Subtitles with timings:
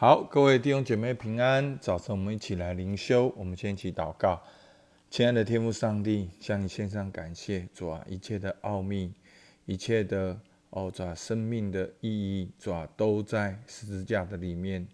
[0.00, 1.76] 好，各位弟兄姐妹平安。
[1.80, 4.40] 早晨我们一起来灵修，我们先一起祷告。
[5.10, 9.12] 亲爱的天父上帝，向你献上感谢，主啊，一切的奥秘，
[9.66, 10.40] 一切的
[10.70, 14.86] 哦，主啊，生命的意义，主啊，都在十字架的里面。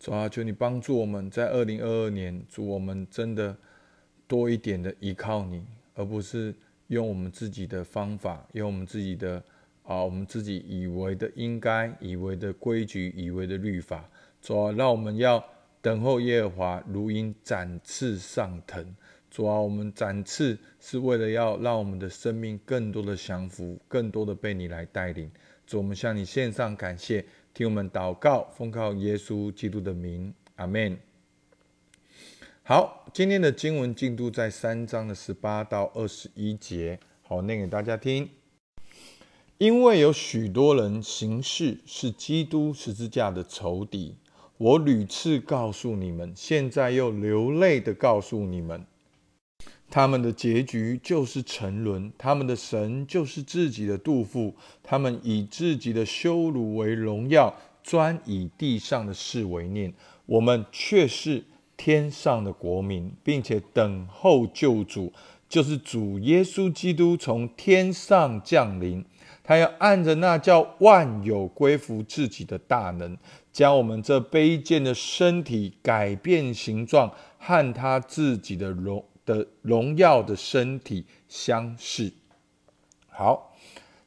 [0.00, 3.54] 主啊，求你帮助我们在二零二二年，主我们真的
[4.26, 6.54] 多一点的依靠你，而不是
[6.86, 9.44] 用我们自己的方法，用我们自己的
[9.82, 14.08] 啊，我们自己以为的应该、以为的规矩、以为的律法。
[14.46, 15.44] 主啊，让我们要
[15.82, 18.94] 等候耶和华如鹰展翅上腾。
[19.28, 25.28] 主啊，我们展翅是为了要让我们的生命更多的降服，更多的被你来带领。
[25.66, 30.96] 主，我们向你献上感谢，听我们祷告，奉靠耶稣基督的名，阿门。
[32.62, 38.30] 好，今天的经文进度在三章的十八到二十一节，好念给大家听。
[39.58, 44.14] 因为有许多人行事是基督十字架的仇敌。
[44.58, 48.86] 我屡次告诉你们，现在又流泪的告诉你们，
[49.90, 59.92] 他们的结局就是沉沦，他们的神就是自己的杜甫，他们以自己的羞辱为荣耀，专以地上的事为念。
[60.24, 61.44] 我们却是
[61.76, 65.12] 天上的国民，并且等候救主，
[65.48, 69.04] 就是主耶稣基督从天上降临。
[69.48, 73.16] 他要按着那叫万有归服自己的大能，
[73.52, 77.08] 将我们这卑贱的身体改变形状，
[77.38, 82.12] 和他自己的荣的荣耀的身体相似。
[83.06, 83.54] 好，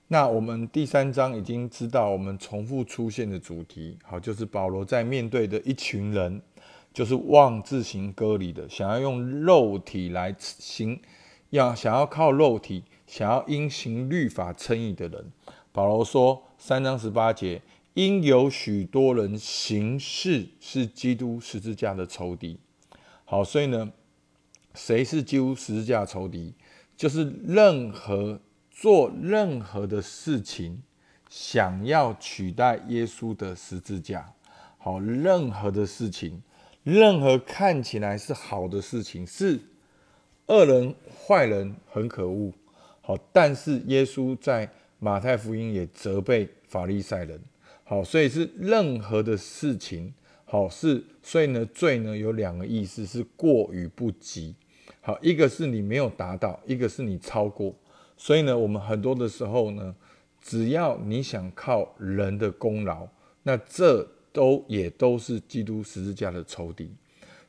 [0.10, 6.42] 那我们第三章已经知道，我们重复出现的主题，好，就是保罗在面对的一群人，
[6.94, 11.00] 就是妄自行割礼的，想要用肉体来行，
[11.52, 12.84] 要想要靠肉体。
[13.10, 15.32] 想要因行律法称义的人，
[15.72, 17.60] 保罗说三章十八节，
[17.96, 22.60] 因有许多人行事是基督十字架的仇敌。
[23.26, 23.92] 好，所以呢，
[24.76, 26.54] 谁是基督十字架仇敌？
[26.96, 28.40] 就是任何
[28.70, 30.84] 做任何的事情，
[31.32, 34.36] 想要取代耶稣的十字架。
[34.78, 36.44] 好，任何的事情，
[36.84, 39.60] 任何看起来是好的事情，是
[40.46, 40.94] 恶人、
[41.26, 42.54] 坏人，很可恶。
[43.10, 47.42] 好，但是耶稣在马太福音也责备法利赛人。
[47.84, 50.14] 好，所以是任何的事情，
[50.46, 54.54] 好是，所以呢，罪呢有两个意思，是过与不及。
[55.02, 57.74] 好，一个是你没有达到，一个是你超过。
[58.16, 59.96] 所以呢，我们很多的时候呢，
[60.40, 63.08] 只要你想靠人的功劳，
[63.42, 66.92] 那这都也都是基督十字架的仇敌。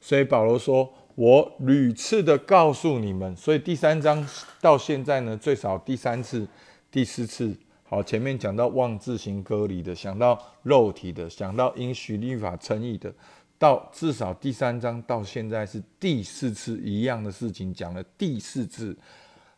[0.01, 0.93] 所以保罗说。
[1.17, 4.27] 我屡次的告诉你们，所以第三章
[4.59, 6.49] 到现在呢，最少第三次、
[6.91, 7.55] 第四次。
[7.83, 13.13] 好，前面讲到妄自行割离的，想到肉体的，想到因许律法称义的，
[13.59, 18.97] 到至少第三章到现在是第四次一样的事情讲了第四次。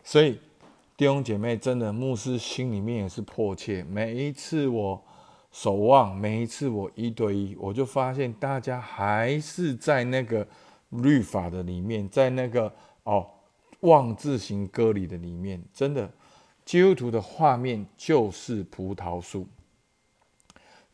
[0.03, 0.36] 所以
[0.97, 3.84] 弟兄姐妹，真的牧师心里面也是迫切。
[3.84, 5.00] 每一次我
[5.53, 10.45] 守望，每一次我一对一，我就发现大家还是在那个。
[11.03, 12.71] 律法的里面，在那个
[13.05, 13.27] 哦
[13.81, 16.13] 妄自行割礼的里面，真的
[16.67, 19.49] 基督徒的画面就是葡萄树，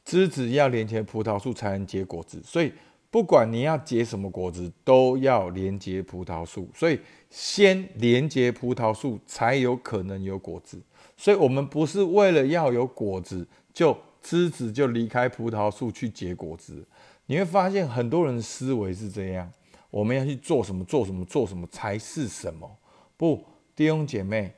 [0.05, 2.73] 枝子要连接葡萄树才能结果子，所以
[3.11, 10.81] 不管你要结什么果子，都要连接葡萄树，所以先连接葡萄树才有可能有果子，
[11.17, 13.45] 所以我们不是为了要有果子，
[13.75, 16.87] 就枝子就离开葡萄树去结果子，
[17.27, 19.51] 你会发现很多人思维是这样。
[19.91, 20.84] 我们要去做什么？
[20.84, 21.25] 做什么？
[21.25, 22.78] 做什么才是什么？
[23.17, 23.43] 不，
[23.75, 24.53] 弟兄姐妹，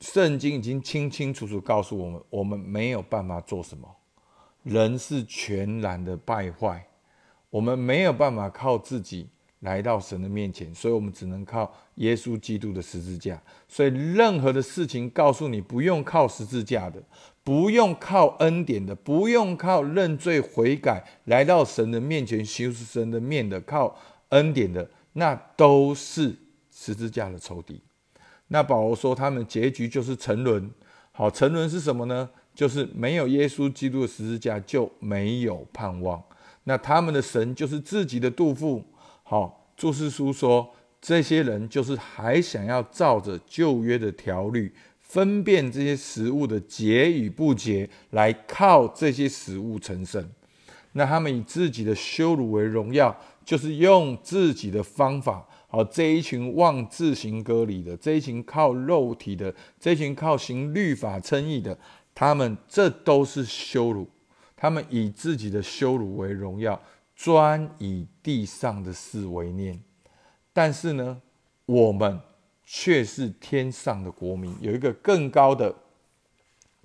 [0.00, 3.88] 圣经已经清清楚楚告诉我们，我们没有办法做什么。
[4.62, 6.86] 人是全然的败坏，
[7.50, 9.26] 我们没有办法靠自己
[9.60, 13.42] 来到神的面前，所以我们只能靠耶稣基督的十字架。
[13.66, 17.02] 所以，任何的事情告诉你不用靠十字架的。
[17.50, 23.98] 不用靠恩典的，不用靠认罪悔改来到神的面前修饰神的面的，靠
[24.28, 26.32] 恩典的，那都是
[26.70, 27.82] 十字架的仇敌。
[28.46, 30.70] 那保罗说，他们结局就是沉沦。
[31.10, 32.30] 好，沉沦是什么呢？
[32.54, 36.22] 就是没有耶稣基督的十字架就没有盼望。
[36.62, 38.84] 那他们的神就是自己的杜甫。
[39.24, 44.72] 好，注释书说，这些人就是还想要照着旧约的条律。
[45.10, 50.24] 分辨这些食物的洁与不洁，来靠这些食物成圣。
[50.92, 55.44] 那他们以自己的羞辱为荣耀，就是用自己的方法。
[55.66, 61.76] 好，这一群妄自行割礼的，这一群靠肉体的，这一群靠行律法称义的，
[62.14, 64.08] 他们这都是羞辱。
[64.56, 66.80] 他们以自己的羞辱为荣耀，
[67.16, 69.80] 专以地上的事为念。
[70.52, 71.20] 但是呢，
[71.66, 72.20] 我们
[72.72, 75.74] 却是天上的国民，有一个更高的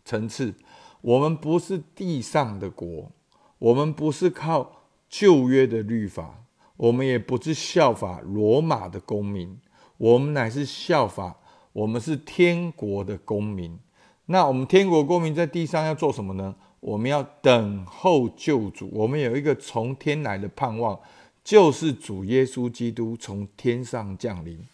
[0.03, 0.55] 层次。
[1.01, 3.11] 我们不是地上的国，
[3.59, 6.43] 我们不是靠旧约的律法，
[6.75, 9.59] 我们也不是效法罗马的公民，
[9.97, 11.37] 我们乃是效法，
[11.71, 13.77] 我们是天国的公民。
[14.25, 16.55] 那我们天国公民在地上要做什么呢？
[16.79, 20.99] 我们要等候救主，我们有一个从天来的盼望，
[21.43, 24.65] 就是主耶稣基督从天上降临。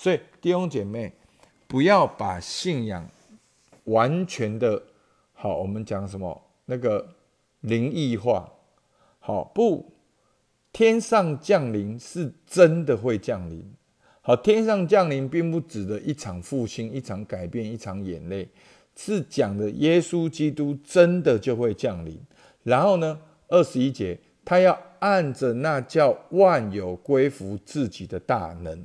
[0.00, 1.12] 所以弟兄姐妹，
[1.68, 3.06] 不要把信仰
[3.84, 4.82] 完全的，
[5.34, 7.06] 好，我们讲什么那个
[7.60, 8.50] 灵异化，
[9.18, 9.92] 好不？
[10.72, 13.62] 天上降临是真的会降临，
[14.22, 18.48] 好，天上降临并不指的一场复兴、一场改变、一场眼泪。
[18.96, 22.18] 是讲的耶稣基督真的就会降临，
[22.62, 28.82] 然后呢，二十一节，他要按着那叫万有归服自己的大能，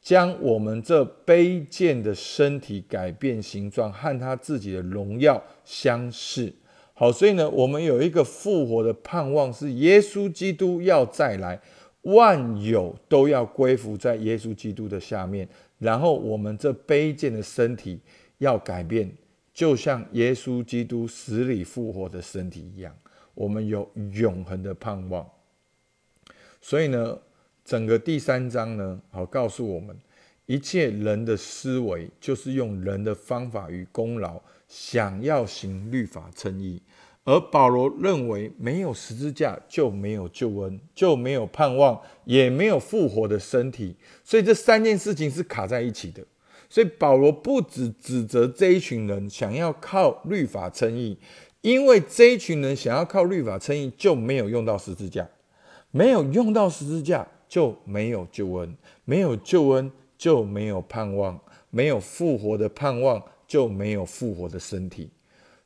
[0.00, 6.52] 将我们这卑贱的身体改变形状，和他自己的荣耀相似。
[6.94, 11.60] 好，所以呢，我们有一个复活的盼望，是耶稣基督要再来，
[12.02, 15.48] 万有都要归服在耶稣基督的下面，
[15.78, 18.00] 然后我们这卑贱的身体
[18.38, 19.10] 要改变。
[19.52, 22.94] 就像耶稣基督死里复活的身体一样，
[23.34, 25.28] 我们有永恒的盼望。
[26.60, 27.18] 所以呢，
[27.70, 29.96] 整个第三章呢，好告诉我们，
[30.46, 36.82] 一切人的思维就是用人的方法与功劳，想要行律法称义。
[37.22, 43.94] 而保罗认为，没有十字架就没有救恩，就没有盼望，也没有复活的身体。
[44.24, 46.20] 所以这三件事情是卡在一起的。
[46.68, 51.16] 所以保罗不止指责这一群人想要靠律法称义，
[51.60, 55.28] 因为这一群人想要靠律法称义，就没有用到十字架，
[55.92, 58.74] 没有用到十字架就没有救恩，
[59.04, 61.38] 没有救恩就没有盼望，
[61.68, 65.10] 没有复活的盼望就没有复活的身体。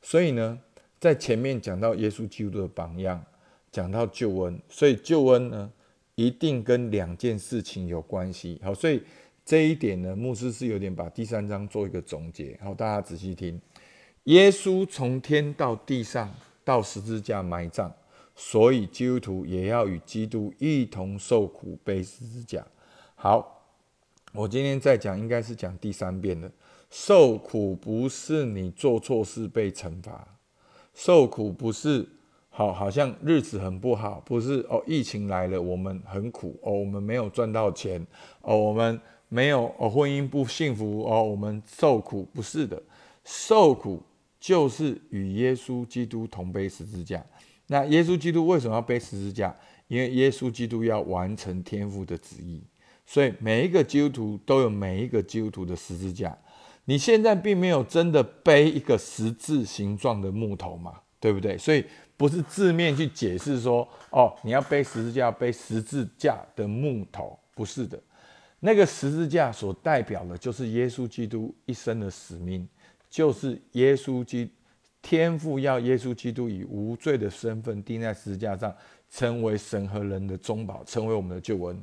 [0.01, 0.59] 所以呢，
[0.99, 3.23] 在前面讲到耶稣基督的榜样，
[3.71, 5.71] 讲到救恩，所以救恩呢
[6.15, 8.59] 一定跟两件事情有关系。
[8.61, 9.01] 好，所以。
[9.47, 12.57] 这一点呢，牧师是有点把第三章做一个总结。
[12.63, 13.61] 好，大家仔细听：
[14.23, 16.33] 耶稣从天到地上，
[16.63, 17.93] 到十字架埋葬，
[18.35, 22.65] 所以基督徒也要与基督一同受苦，背十字架。
[23.15, 23.65] 好，
[24.33, 26.51] 我今天在讲，应该是讲第三遍了。
[26.89, 30.27] 受苦不是你做错事被惩罚，
[30.93, 32.07] 受苦不是
[32.49, 38.05] 好，好像日子很不好，不是哦，疫情来了，我们很苦哦，我们没有赚到钱
[38.41, 38.99] 哦，我们。
[39.27, 42.81] 没有哦，婚姻不幸福哦，我们受苦不是的，
[43.23, 44.01] 受苦
[44.39, 47.25] 就是与耶稣基督同背十字架。
[47.67, 49.55] 那耶稣基督为什么要背十字架？
[49.87, 52.63] 因为耶稣基督要完成天父的旨意，
[53.05, 56.35] 所以每一个基督徒都有每一个基督徒的十字架。
[56.85, 61.57] 你现在并没有真的背一个十字形状的木头嘛，对不对？
[61.57, 61.83] 所以
[62.17, 68.01] 不是字面去解释说哦，你要背十字架，背十字架的木头，不是的。
[68.59, 72.67] 那个十字架所代表的，就是耶稣基督一生的使命，
[73.09, 74.49] 就是耶稣基
[75.05, 78.75] 天父要耶稣基督以无罪的身份钉在十字架上，
[79.07, 81.79] 成为神和人的中保，成为我们的救恩。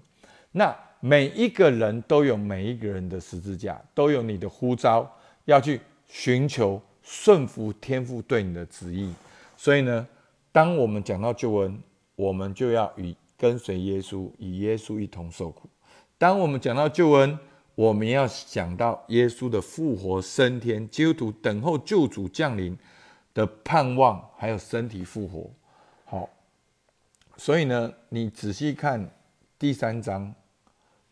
[0.50, 5.09] 那每一个人都有每一个人的十字架，都有你的呼召，
[5.45, 9.14] 要去寻求顺服天父对你的旨意。
[9.57, 10.05] 所以呢，
[10.50, 11.81] 当我们讲到救恩，
[12.17, 15.69] 我们就要与跟随耶稣，与耶稣一同受苦。
[16.19, 17.38] 当我们讲到救恩，
[17.76, 22.76] 我们要讲到耶稣的复活升天，基督徒等候救主降临
[23.33, 25.51] 的盼望，还有身体复活。
[26.05, 26.29] 好，
[27.37, 29.09] 所以呢，你仔细看
[29.59, 30.35] 第三章，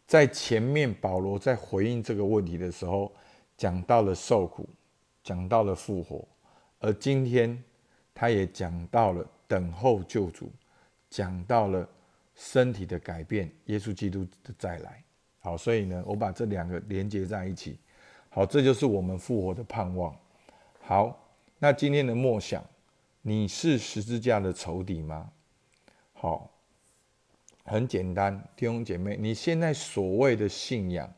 [0.06, 3.12] 在前面保罗在回应这个问题的时候，
[3.56, 4.68] 讲到了受苦，
[5.22, 6.26] 讲到了复活，
[6.78, 7.62] 而今天
[8.14, 10.50] 他也讲到了等候救主，
[11.08, 11.88] 讲到了。
[12.36, 15.04] 身体的改变，耶稣基督的再来，
[15.40, 17.76] 好，所以呢，我把这两个连接在一起，
[18.30, 20.16] 好，这就是我们复活的盼望。
[20.80, 21.29] 好，
[21.62, 22.64] 那今天的默想，
[23.20, 25.28] 你是十字架的仇敌吗？
[26.14, 26.50] 好，
[27.64, 31.12] 很简单，弟兄姐妹，你现在所谓的信仰，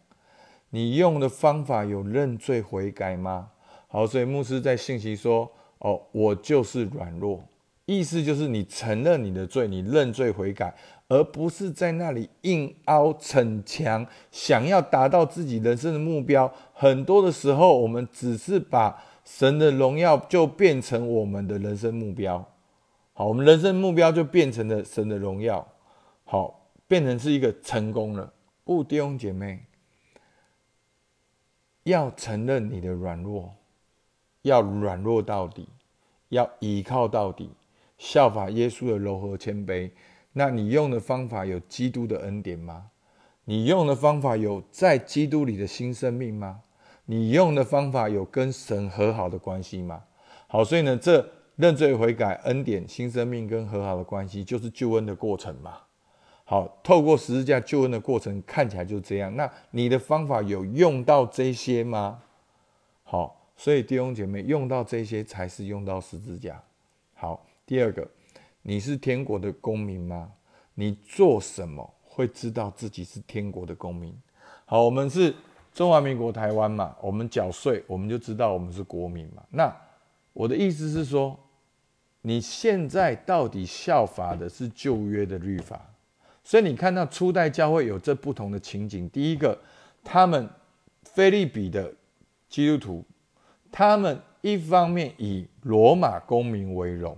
[0.71, 3.53] 你用的方法有认罪悔改吗？
[3.87, 7.41] 好，所以牧师在信息说，哦，我就是软弱，
[7.87, 10.75] 意思就是你承认你的罪，你认罪悔改。
[11.07, 16.53] 而不是在那里硬凹逞强，想要达到自己人生的目标。
[16.73, 22.47] 很多的时候，我们只是把神的荣耀就变成我们的人生目标。
[23.13, 25.67] 好，我们人生目标就变成了神的荣耀，
[26.25, 28.33] 好，变成是一个成功了。
[28.65, 29.67] 不，弟兄姐妹，
[31.83, 33.55] 要承认你的软弱，
[34.43, 35.69] 要软弱到底，
[36.31, 37.51] 要倚靠到底，
[37.99, 39.91] 效法耶稣的柔和谦卑。
[40.33, 42.91] 那你用的方法有基督的恩典吗？
[43.45, 46.63] 你用的方法有在基督里的新生命吗？
[47.13, 50.03] 你用的方法有跟神和好的关系吗？
[50.47, 55.77] 好，所以呢，这认罪悔改、恩典、新生命跟和好的关系，就是救恩的过程嘛。
[56.45, 59.37] 好，透过十字架救恩的过程，看起来就这样。
[59.37, 62.23] 那你的方法有用到这些吗？
[63.05, 66.63] 好，所以弟兄姐妹，用到这些才是用到十字架。
[67.13, 68.09] 好，第二个，
[68.63, 70.33] 你是天国的公民吗？
[70.73, 71.93] 你做什么？
[72.05, 74.19] 会知道自己是天国的公民。
[74.65, 75.35] 好，我们是
[75.75, 79.43] 中华民国台湾嘛，我们缴税，我们就知道我们是国民嘛。
[79.51, 79.75] 那
[80.33, 81.39] 我的意思是说，
[82.23, 85.81] 你现在到底效法的是旧约的律法？
[86.45, 89.09] 所以你看到初代教会有这不同的情景。
[89.11, 89.59] 第一个，
[90.03, 90.49] 他们
[91.03, 91.93] 菲利比的
[92.49, 93.05] 基督徒，
[93.71, 97.17] 他们一方面以罗马公民为荣，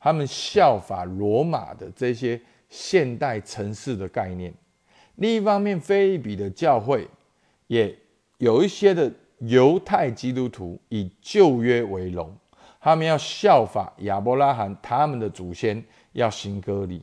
[0.00, 2.40] 他们效法罗马的这些。
[2.68, 4.52] 现代城市的概念。
[5.14, 7.06] 另一方面，菲利比的教会
[7.66, 7.96] 也
[8.38, 12.34] 有一些的犹太基督徒以旧约为荣，
[12.80, 17.02] 他们要效法亚伯拉罕他们的祖先，要行割礼。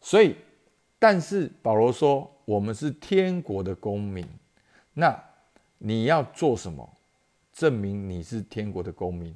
[0.00, 0.36] 所以，
[0.98, 4.26] 但是保罗说，我们是天国的公民。
[4.94, 5.16] 那
[5.78, 6.88] 你要做什么，
[7.52, 9.34] 证明你是天国的公民？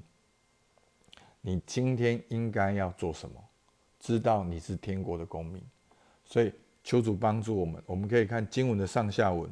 [1.41, 3.35] 你今天应该要做什么？
[3.99, 5.63] 知道你是天国的公民，
[6.25, 6.53] 所以
[6.83, 7.81] 求主帮助我们。
[7.87, 9.49] 我们可以看经文的上下文，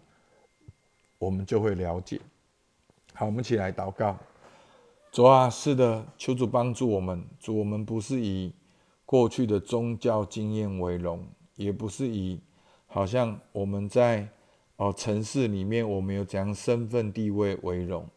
[1.20, 2.18] 我们就会了解。
[3.12, 4.16] 好，我们一起来祷告。
[5.12, 7.22] 主啊，是的，求主帮助我们。
[7.38, 8.50] 主，我们不是以
[9.04, 11.22] 过去的宗教经验为荣，
[11.56, 12.40] 也不是以
[12.86, 14.26] 好像我们在
[14.76, 18.08] 哦城市里面我们有怎样身份地位为荣。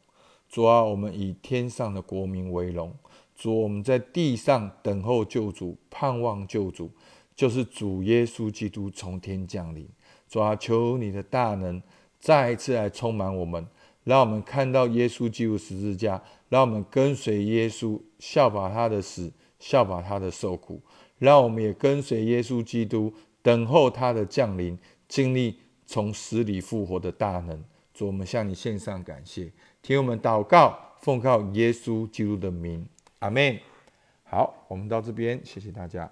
[0.47, 2.95] 主啊，我们以天上的国民为荣。
[3.35, 6.89] 主，我们在地上等候救主，盼望救主，
[7.35, 9.89] 就是主耶稣基督从天降临。
[10.29, 11.81] 主啊，求你的大能
[12.23, 13.67] 再一次来充满我们，
[14.05, 20.81] 让我们看到耶稣基督十字架，让我们跟随耶稣，效法他的死，效法他的受苦，
[21.17, 27.61] 让我们也跟随耶稣基督，等候他的降临，经历从死里复活的大能。
[27.93, 29.51] 主，我们向你献上感谢，
[29.81, 32.87] 听我们祷告，奉靠耶稣基督的名。
[33.19, 33.61] 阿妹，
[34.23, 36.09] 好，我们到这边，谢谢大家。